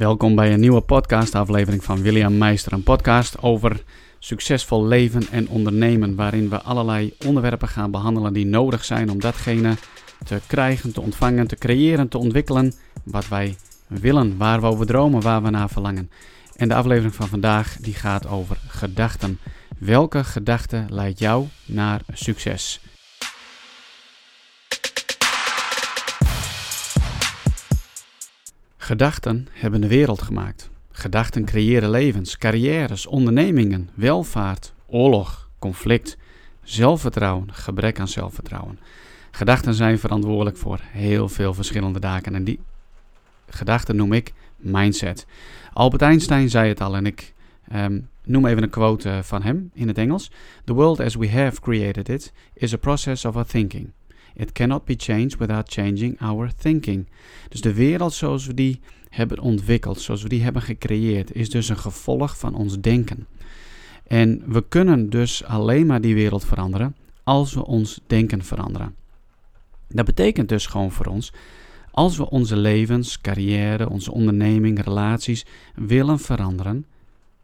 Welkom 0.00 0.34
bij 0.34 0.52
een 0.52 0.60
nieuwe 0.60 0.80
podcastaflevering 0.80 1.84
van 1.84 2.02
William 2.02 2.38
Meister. 2.38 2.72
Een 2.72 2.82
podcast 2.82 3.42
over 3.42 3.82
succesvol 4.18 4.86
leven 4.86 5.22
en 5.30 5.48
ondernemen, 5.48 6.14
waarin 6.14 6.48
we 6.48 6.62
allerlei 6.62 7.14
onderwerpen 7.26 7.68
gaan 7.68 7.90
behandelen 7.90 8.32
die 8.32 8.46
nodig 8.46 8.84
zijn 8.84 9.10
om 9.10 9.20
datgene 9.20 9.74
te 10.24 10.40
krijgen, 10.46 10.92
te 10.92 11.00
ontvangen, 11.00 11.46
te 11.46 11.56
creëren, 11.56 12.08
te 12.08 12.18
ontwikkelen 12.18 12.72
wat 13.04 13.28
wij 13.28 13.56
willen, 13.86 14.36
waar 14.36 14.60
we 14.60 14.66
over 14.66 14.86
dromen, 14.86 15.20
waar 15.20 15.42
we 15.42 15.50
naar 15.50 15.70
verlangen. 15.70 16.10
En 16.56 16.68
de 16.68 16.74
aflevering 16.74 17.14
van 17.14 17.28
vandaag 17.28 17.76
die 17.80 17.94
gaat 17.94 18.28
over 18.28 18.56
gedachten. 18.68 19.38
Welke 19.78 20.24
gedachte 20.24 20.84
leidt 20.88 21.18
jou 21.18 21.46
naar 21.66 22.00
succes? 22.12 22.80
Gedachten 28.90 29.46
hebben 29.52 29.80
de 29.80 29.88
wereld 29.88 30.22
gemaakt. 30.22 30.70
Gedachten 30.90 31.44
creëren 31.44 31.90
levens, 31.90 32.38
carrières, 32.38 33.06
ondernemingen, 33.06 33.90
welvaart, 33.94 34.74
oorlog, 34.86 35.48
conflict, 35.58 36.16
zelfvertrouwen, 36.62 37.52
gebrek 37.52 38.00
aan 38.00 38.08
zelfvertrouwen. 38.08 38.78
Gedachten 39.30 39.74
zijn 39.74 39.98
verantwoordelijk 39.98 40.56
voor 40.56 40.80
heel 40.82 41.28
veel 41.28 41.54
verschillende 41.54 42.00
daken 42.00 42.34
en 42.34 42.44
die 42.44 42.60
gedachten 43.48 43.96
noem 43.96 44.12
ik 44.12 44.32
mindset. 44.56 45.26
Albert 45.72 46.02
Einstein 46.02 46.48
zei 46.48 46.68
het 46.68 46.80
al 46.80 46.96
en 46.96 47.06
ik 47.06 47.34
um, 47.74 48.08
noem 48.24 48.46
even 48.46 48.62
een 48.62 48.70
quote 48.70 49.10
eh, 49.10 49.22
van 49.22 49.42
hem 49.42 49.70
in 49.74 49.88
het 49.88 49.98
Engels. 49.98 50.30
The 50.64 50.72
world 50.72 51.00
as 51.00 51.14
we 51.14 51.30
have 51.30 51.60
created 51.60 52.08
it 52.08 52.32
is 52.54 52.74
a 52.74 52.78
process 52.78 53.24
of 53.24 53.36
our 53.36 53.46
thinking. 53.46 53.92
It 54.34 54.52
cannot 54.52 54.84
be 54.84 54.94
changed 54.96 55.36
without 55.36 55.72
changing 55.72 56.20
our 56.20 56.50
thinking. 56.58 57.08
Dus 57.48 57.60
de 57.60 57.74
wereld 57.74 58.12
zoals 58.12 58.46
we 58.46 58.54
die 58.54 58.80
hebben 59.08 59.40
ontwikkeld, 59.40 60.00
zoals 60.00 60.22
we 60.22 60.28
die 60.28 60.42
hebben 60.42 60.62
gecreëerd, 60.62 61.34
is 61.34 61.50
dus 61.50 61.68
een 61.68 61.78
gevolg 61.78 62.38
van 62.38 62.54
ons 62.54 62.80
denken. 62.80 63.26
En 64.06 64.42
we 64.46 64.64
kunnen 64.68 65.10
dus 65.10 65.44
alleen 65.44 65.86
maar 65.86 66.00
die 66.00 66.14
wereld 66.14 66.44
veranderen 66.44 66.96
als 67.24 67.54
we 67.54 67.66
ons 67.66 68.00
denken 68.06 68.44
veranderen. 68.44 68.94
Dat 69.88 70.04
betekent 70.04 70.48
dus 70.48 70.66
gewoon 70.66 70.92
voor 70.92 71.06
ons, 71.06 71.32
als 71.90 72.16
we 72.16 72.30
onze 72.30 72.56
levens, 72.56 73.20
carrière, 73.20 73.90
onze 73.90 74.12
onderneming, 74.12 74.84
relaties 74.84 75.46
willen 75.74 76.18
veranderen, 76.18 76.86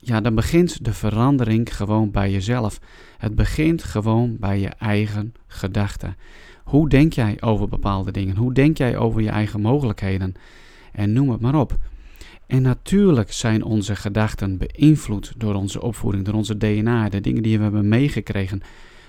ja, 0.00 0.20
dan 0.20 0.34
begint 0.34 0.84
de 0.84 0.92
verandering 0.92 1.76
gewoon 1.76 2.10
bij 2.10 2.30
jezelf. 2.30 2.80
Het 3.18 3.34
begint 3.34 3.82
gewoon 3.82 4.36
bij 4.38 4.60
je 4.60 4.68
eigen 4.68 5.34
gedachten. 5.46 6.16
Hoe 6.64 6.88
denk 6.88 7.12
jij 7.12 7.36
over 7.40 7.68
bepaalde 7.68 8.10
dingen? 8.10 8.36
Hoe 8.36 8.52
denk 8.52 8.78
jij 8.78 8.96
over 8.96 9.22
je 9.22 9.28
eigen 9.28 9.60
mogelijkheden? 9.60 10.34
En 10.92 11.12
noem 11.12 11.30
het 11.30 11.40
maar 11.40 11.54
op. 11.54 11.78
En 12.46 12.62
natuurlijk 12.62 13.32
zijn 13.32 13.64
onze 13.64 13.96
gedachten 13.96 14.58
beïnvloed 14.58 15.32
door 15.36 15.54
onze 15.54 15.82
opvoeding, 15.82 16.24
door 16.24 16.34
onze 16.34 16.56
DNA, 16.56 17.08
de 17.08 17.20
dingen 17.20 17.42
die 17.42 17.56
we 17.56 17.62
hebben 17.62 17.88
meegekregen 17.88 18.60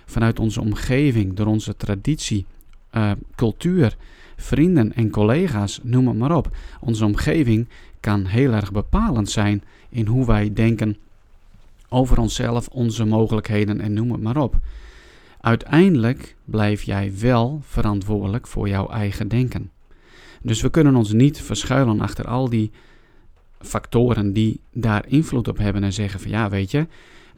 vanuit 0.05 0.39
onze 0.39 0.61
omgeving, 0.61 1.33
door 1.33 1.45
onze 1.45 1.75
traditie, 1.77 2.45
uh, 2.91 3.11
cultuur, 3.35 3.95
vrienden 4.35 4.93
en 4.93 5.09
collega's, 5.09 5.79
noem 5.83 6.07
het 6.07 6.17
maar 6.17 6.35
op. 6.35 6.49
Onze 6.79 7.05
omgeving 7.05 7.67
kan 7.99 8.25
heel 8.25 8.53
erg 8.53 8.71
bepalend 8.71 9.29
zijn 9.29 9.63
in 9.89 10.05
hoe 10.05 10.25
wij 10.25 10.53
denken 10.53 10.97
over 11.89 12.19
onszelf, 12.19 12.67
onze 12.67 13.05
mogelijkheden 13.05 13.81
en 13.81 13.93
noem 13.93 14.11
het 14.11 14.21
maar 14.21 14.37
op. 14.37 14.55
Uiteindelijk 15.41 16.35
blijf 16.45 16.83
jij 16.83 17.13
wel 17.19 17.61
verantwoordelijk 17.63 18.47
voor 18.47 18.67
jouw 18.67 18.89
eigen 18.89 19.27
denken. 19.27 19.71
Dus 20.41 20.61
we 20.61 20.69
kunnen 20.69 20.95
ons 20.95 21.13
niet 21.13 21.41
verschuilen 21.41 22.01
achter 22.01 22.25
al 22.25 22.49
die 22.49 22.71
factoren 23.59 24.33
die 24.33 24.59
daar 24.71 25.07
invloed 25.07 25.47
op 25.47 25.57
hebben 25.57 25.83
en 25.83 25.93
zeggen 25.93 26.19
van 26.19 26.31
ja, 26.31 26.49
weet 26.49 26.71
je, 26.71 26.87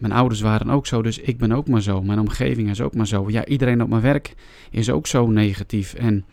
mijn 0.03 0.15
ouders 0.15 0.41
waren 0.41 0.69
ook 0.69 0.87
zo, 0.87 1.01
dus 1.01 1.19
ik 1.19 1.37
ben 1.37 1.51
ook 1.51 1.67
maar 1.67 1.81
zo. 1.81 2.01
Mijn 2.01 2.19
omgeving 2.19 2.69
is 2.69 2.81
ook 2.81 2.95
maar 2.95 3.07
zo. 3.07 3.29
Ja, 3.29 3.45
iedereen 3.45 3.81
op 3.81 3.89
mijn 3.89 4.01
werk 4.01 4.35
is 4.71 4.89
ook 4.89 5.07
zo 5.07 5.27
negatief. 5.27 5.93
En 5.93 6.25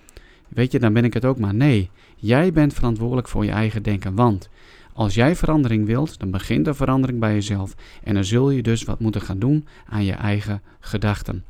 weet 0.49 0.73
je, 0.73 0.79
dan 0.79 0.93
ben 0.93 1.05
ik 1.05 1.15
het 1.15 1.25
ook 1.25 1.39
maar. 1.39 1.55
Nee, 1.55 1.91
jij 2.17 2.53
bent 2.53 2.75
verantwoordelijk 2.75 3.29
voor 3.29 3.45
je 3.45 3.51
eigen 3.51 3.83
denken. 3.83 4.15
Want 4.15 4.49
als 4.93 5.15
jij 5.15 5.37
verandering 5.37 5.87
wilt, 5.87 6.19
dan 6.19 6.31
begint 6.31 6.65
de 6.65 6.75
verandering 6.75 7.21
bij 7.21 7.33
jezelf. 7.33 7.75
En 8.03 8.15
dan 8.15 8.25
zul 8.25 8.51
je 8.51 8.63
dus 8.63 8.83
wat 8.83 9.01
moeten 9.01 9.21
gaan 9.21 9.39
doen 9.39 9.67
aan 9.89 10.05
je 10.05 10.13
eigen 10.13 10.63
gedachten. 10.81 11.45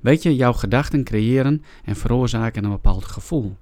Weet 0.00 0.22
je, 0.22 0.36
jouw 0.36 0.52
gedachten 0.52 1.04
creëren 1.04 1.62
en 1.84 1.96
veroorzaken 1.96 2.64
een 2.64 2.70
bepaald 2.70 3.04
gevoel. 3.04 3.56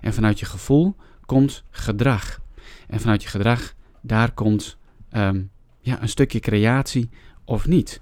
En 0.00 0.14
vanuit 0.14 0.40
je 0.40 0.46
gevoel 0.46 0.94
komt 1.26 1.64
gedrag. 1.70 2.40
En 2.88 3.00
vanuit 3.00 3.22
je 3.22 3.28
gedrag, 3.28 3.74
daar 4.00 4.32
komt 4.32 4.76
ehm, 5.10 5.40
ja, 5.86 6.02
een 6.02 6.08
stukje 6.08 6.40
creatie 6.40 7.10
of 7.44 7.66
niet. 7.66 8.00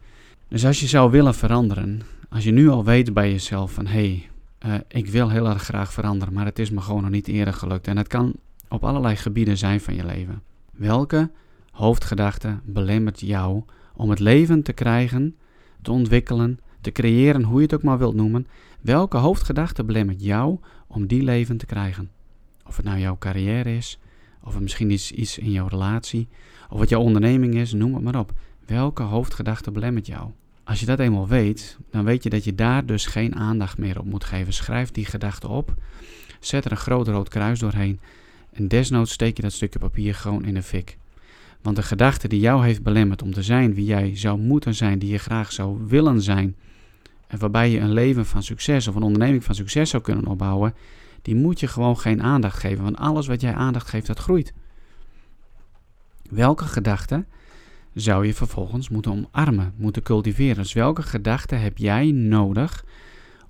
Dus 0.48 0.66
als 0.66 0.80
je 0.80 0.86
zou 0.86 1.10
willen 1.10 1.34
veranderen, 1.34 2.02
als 2.28 2.44
je 2.44 2.50
nu 2.50 2.68
al 2.68 2.84
weet 2.84 3.14
bij 3.14 3.30
jezelf 3.30 3.72
van 3.72 3.86
hé, 3.86 3.92
hey, 3.92 4.28
uh, 4.66 4.80
ik 4.88 5.06
wil 5.06 5.30
heel 5.30 5.48
erg 5.48 5.62
graag 5.62 5.92
veranderen, 5.92 6.34
maar 6.34 6.44
het 6.44 6.58
is 6.58 6.70
me 6.70 6.80
gewoon 6.80 7.02
nog 7.02 7.10
niet 7.10 7.28
eerder 7.28 7.54
gelukt. 7.54 7.86
En 7.86 7.96
het 7.96 8.06
kan 8.06 8.32
op 8.68 8.84
allerlei 8.84 9.16
gebieden 9.16 9.58
zijn 9.58 9.80
van 9.80 9.94
je 9.94 10.04
leven. 10.04 10.42
Welke 10.72 11.30
hoofdgedachte 11.70 12.58
belemmert 12.64 13.20
jou 13.20 13.62
om 13.94 14.10
het 14.10 14.18
leven 14.18 14.62
te 14.62 14.72
krijgen, 14.72 15.36
te 15.82 15.92
ontwikkelen, 15.92 16.60
te 16.80 16.92
creëren, 16.92 17.42
hoe 17.42 17.56
je 17.56 17.62
het 17.62 17.74
ook 17.74 17.82
maar 17.82 17.98
wilt 17.98 18.14
noemen? 18.14 18.46
Welke 18.80 19.16
hoofdgedachte 19.16 19.84
belemmert 19.84 20.22
jou 20.22 20.58
om 20.86 21.06
die 21.06 21.22
leven 21.22 21.56
te 21.56 21.66
krijgen? 21.66 22.10
Of 22.66 22.76
het 22.76 22.84
nou 22.84 22.98
jouw 22.98 23.18
carrière 23.18 23.76
is, 23.76 23.98
of 24.44 24.60
misschien 24.60 24.90
iets, 24.90 25.12
iets 25.12 25.38
in 25.38 25.50
jouw 25.50 25.66
relatie, 25.66 26.28
of 26.70 26.78
wat 26.78 26.88
jouw 26.88 27.00
onderneming 27.00 27.54
is, 27.54 27.72
noem 27.72 27.94
het 27.94 28.02
maar 28.02 28.18
op. 28.18 28.32
Welke 28.66 29.02
hoofdgedachte 29.02 29.70
belemmert 29.70 30.06
jou? 30.06 30.30
Als 30.64 30.80
je 30.80 30.86
dat 30.86 30.98
eenmaal 30.98 31.28
weet, 31.28 31.78
dan 31.90 32.04
weet 32.04 32.22
je 32.22 32.30
dat 32.30 32.44
je 32.44 32.54
daar 32.54 32.86
dus 32.86 33.06
geen 33.06 33.34
aandacht 33.34 33.78
meer 33.78 33.98
op 33.98 34.04
moet 34.04 34.24
geven. 34.24 34.52
Schrijf 34.52 34.90
die 34.90 35.04
gedachte 35.04 35.48
op, 35.48 35.74
zet 36.40 36.64
er 36.64 36.70
een 36.70 36.76
groot 36.76 37.08
rood 37.08 37.28
kruis 37.28 37.58
doorheen 37.58 38.00
en 38.52 38.68
desnoods 38.68 39.12
steek 39.12 39.36
je 39.36 39.42
dat 39.42 39.52
stukje 39.52 39.78
papier 39.78 40.14
gewoon 40.14 40.44
in 40.44 40.54
de 40.54 40.62
fik. 40.62 40.96
Want 41.62 41.76
de 41.76 41.82
gedachte 41.82 42.28
die 42.28 42.40
jou 42.40 42.64
heeft 42.64 42.82
belemmerd 42.82 43.22
om 43.22 43.32
te 43.32 43.42
zijn 43.42 43.74
wie 43.74 43.84
jij 43.84 44.16
zou 44.16 44.38
moeten 44.38 44.74
zijn, 44.74 44.98
die 44.98 45.10
je 45.10 45.18
graag 45.18 45.52
zou 45.52 45.78
willen 45.86 46.22
zijn, 46.22 46.56
en 47.26 47.38
waarbij 47.38 47.70
je 47.70 47.80
een 47.80 47.92
leven 47.92 48.26
van 48.26 48.42
succes 48.42 48.88
of 48.88 48.94
een 48.94 49.02
onderneming 49.02 49.44
van 49.44 49.54
succes 49.54 49.90
zou 49.90 50.02
kunnen 50.02 50.26
opbouwen, 50.26 50.74
die 51.24 51.34
moet 51.34 51.60
je 51.60 51.66
gewoon 51.66 51.98
geen 51.98 52.22
aandacht 52.22 52.58
geven. 52.58 52.84
Want 52.84 52.96
alles 52.96 53.26
wat 53.26 53.40
jij 53.40 53.54
aandacht 53.54 53.88
geeft, 53.88 54.06
dat 54.06 54.18
groeit. 54.18 54.52
Welke 56.30 56.64
gedachte 56.64 57.24
zou 57.94 58.26
je 58.26 58.34
vervolgens 58.34 58.88
moeten 58.88 59.12
omarmen, 59.12 59.74
moeten 59.76 60.02
cultiveren? 60.02 60.62
Dus 60.62 60.72
welke 60.72 61.02
gedachte 61.02 61.54
heb 61.54 61.78
jij 61.78 62.10
nodig 62.10 62.84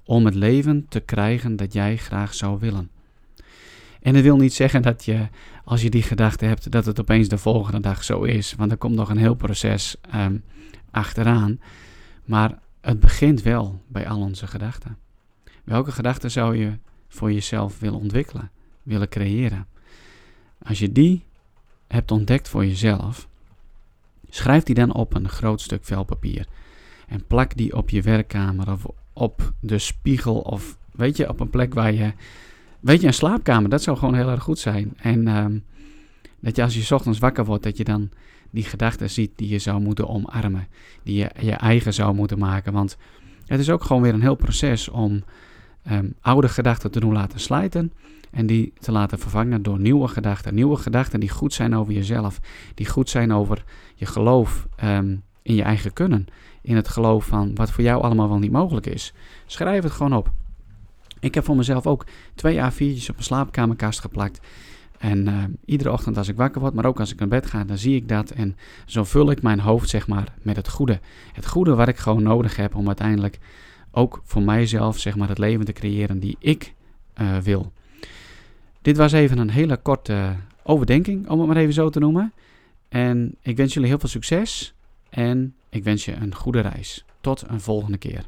om 0.04 0.24
het 0.24 0.34
leven 0.34 0.86
te 0.88 1.00
krijgen 1.00 1.56
dat 1.56 1.72
jij 1.72 1.96
graag 1.96 2.34
zou 2.34 2.58
willen? 2.58 2.90
En 4.02 4.12
dat 4.12 4.22
wil 4.22 4.36
niet 4.36 4.54
zeggen 4.54 4.82
dat 4.82 5.04
je, 5.04 5.28
als 5.64 5.82
je 5.82 5.90
die 5.90 6.02
gedachte 6.02 6.44
hebt, 6.44 6.70
dat 6.70 6.86
het 6.86 7.00
opeens 7.00 7.28
de 7.28 7.38
volgende 7.38 7.80
dag 7.80 8.04
zo 8.04 8.22
is. 8.22 8.54
Want 8.56 8.70
er 8.70 8.76
komt 8.76 8.94
nog 8.94 9.10
een 9.10 9.16
heel 9.16 9.34
proces 9.34 9.96
um, 10.14 10.44
achteraan. 10.90 11.60
Maar 12.24 12.58
het 12.80 13.00
begint 13.00 13.42
wel 13.42 13.82
bij 13.88 14.08
al 14.08 14.20
onze 14.20 14.46
gedachten. 14.46 14.96
Welke 15.64 15.92
gedachten 15.92 16.30
zou 16.30 16.56
je 16.56 16.78
voor 17.14 17.32
jezelf 17.32 17.78
willen 17.78 17.98
ontwikkelen, 17.98 18.50
willen 18.82 19.08
creëren? 19.08 19.66
Als 20.62 20.78
je 20.78 20.92
die 20.92 21.24
hebt 21.86 22.10
ontdekt 22.10 22.48
voor 22.48 22.66
jezelf, 22.66 23.28
schrijf 24.28 24.62
die 24.62 24.74
dan 24.74 24.94
op 24.94 25.14
een 25.14 25.28
groot 25.28 25.60
stuk 25.60 25.84
velpapier. 25.84 26.46
En 27.06 27.26
plak 27.26 27.56
die 27.56 27.76
op 27.76 27.90
je 27.90 28.02
werkkamer 28.02 28.72
of 28.72 28.86
op 29.12 29.52
de 29.60 29.78
spiegel 29.78 30.40
of 30.40 30.78
weet 30.92 31.16
je, 31.16 31.28
op 31.28 31.40
een 31.40 31.50
plek 31.50 31.74
waar 31.74 31.92
je 31.92 32.12
Weet 32.84 33.00
je, 33.00 33.06
een 33.06 33.14
slaapkamer, 33.14 33.70
dat 33.70 33.82
zou 33.82 33.96
gewoon 33.96 34.14
heel 34.14 34.30
erg 34.30 34.42
goed 34.42 34.58
zijn. 34.58 34.92
En 34.96 35.28
ehm, 35.28 35.58
dat 36.40 36.56
je 36.56 36.62
als 36.62 36.88
je 36.88 36.94
ochtends 36.94 37.18
wakker 37.18 37.44
wordt, 37.44 37.62
dat 37.62 37.76
je 37.76 37.84
dan 37.84 38.10
die 38.50 38.64
gedachten 38.64 39.10
ziet 39.10 39.30
die 39.36 39.48
je 39.48 39.58
zou 39.58 39.80
moeten 39.80 40.08
omarmen. 40.08 40.68
Die 41.02 41.16
je 41.16 41.30
je 41.40 41.52
eigen 41.52 41.94
zou 41.94 42.14
moeten 42.14 42.38
maken. 42.38 42.72
Want 42.72 42.96
het 43.46 43.60
is 43.60 43.70
ook 43.70 43.84
gewoon 43.84 44.02
weer 44.02 44.14
een 44.14 44.20
heel 44.20 44.34
proces 44.34 44.88
om 44.88 45.24
ehm, 45.84 46.06
oude 46.20 46.48
gedachten 46.48 46.90
te 46.90 47.00
doen 47.00 47.12
laten 47.12 47.40
slijten. 47.40 47.92
En 48.30 48.46
die 48.46 48.72
te 48.78 48.92
laten 48.92 49.18
vervangen 49.18 49.62
door 49.62 49.78
nieuwe 49.78 50.08
gedachten. 50.08 50.54
Nieuwe 50.54 50.76
gedachten 50.76 51.20
die 51.20 51.28
goed 51.28 51.52
zijn 51.52 51.76
over 51.76 51.92
jezelf. 51.92 52.40
Die 52.74 52.86
goed 52.86 53.10
zijn 53.10 53.32
over 53.32 53.64
je 53.94 54.06
geloof 54.06 54.66
um, 54.84 55.22
in 55.42 55.54
je 55.54 55.62
eigen 55.62 55.92
kunnen. 55.92 56.26
In 56.62 56.76
het 56.76 56.88
geloof 56.88 57.26
van 57.26 57.54
wat 57.54 57.70
voor 57.70 57.84
jou 57.84 58.02
allemaal 58.02 58.28
wel 58.28 58.38
niet 58.38 58.52
mogelijk 58.52 58.86
is. 58.86 59.12
Schrijf 59.46 59.82
het 59.82 59.92
gewoon 59.92 60.14
op. 60.14 60.30
Ik 61.20 61.34
heb 61.34 61.44
voor 61.44 61.56
mezelf 61.56 61.86
ook 61.86 62.06
twee 62.34 62.56
A4'tjes 62.56 63.08
op 63.08 63.14
mijn 63.14 63.24
slaapkamerkast 63.24 64.00
geplakt. 64.00 64.40
En 64.98 65.26
uh, 65.26 65.44
iedere 65.64 65.92
ochtend 65.92 66.16
als 66.16 66.28
ik 66.28 66.36
wakker 66.36 66.60
word, 66.60 66.74
maar 66.74 66.84
ook 66.84 67.00
als 67.00 67.12
ik 67.12 67.18
naar 67.18 67.28
bed 67.28 67.46
ga, 67.46 67.64
dan 67.64 67.78
zie 67.78 67.96
ik 67.96 68.08
dat. 68.08 68.30
En 68.30 68.56
zo 68.86 69.04
vul 69.04 69.30
ik 69.30 69.42
mijn 69.42 69.60
hoofd, 69.60 69.88
zeg 69.88 70.06
maar, 70.06 70.34
met 70.42 70.56
het 70.56 70.68
goede. 70.68 71.00
Het 71.32 71.46
goede 71.46 71.74
wat 71.74 71.88
ik 71.88 71.96
gewoon 71.96 72.22
nodig 72.22 72.56
heb 72.56 72.74
om 72.74 72.86
uiteindelijk 72.86 73.38
ook 73.94 74.20
voor 74.24 74.42
mijzelf, 74.42 74.98
zeg 74.98 75.16
maar, 75.16 75.28
het 75.28 75.38
leven 75.38 75.64
te 75.64 75.72
creëren 75.72 76.18
die 76.18 76.36
ik 76.38 76.74
uh, 77.20 77.38
wil. 77.38 77.72
Dit 78.82 78.96
was 78.96 79.12
even 79.12 79.38
een 79.38 79.50
hele 79.50 79.76
korte 79.76 80.36
overdenking, 80.62 81.28
om 81.28 81.38
het 81.38 81.48
maar 81.48 81.56
even 81.56 81.74
zo 81.74 81.90
te 81.90 81.98
noemen. 81.98 82.32
En 82.88 83.36
ik 83.42 83.56
wens 83.56 83.74
jullie 83.74 83.88
heel 83.88 83.98
veel 83.98 84.08
succes 84.08 84.74
en 85.10 85.54
ik 85.68 85.84
wens 85.84 86.04
je 86.04 86.14
een 86.14 86.34
goede 86.34 86.60
reis. 86.60 87.04
Tot 87.20 87.44
een 87.48 87.60
volgende 87.60 87.98
keer. 87.98 88.26